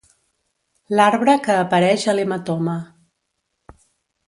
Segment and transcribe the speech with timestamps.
[0.99, 2.77] L'arbre que apareix a l'hematoma.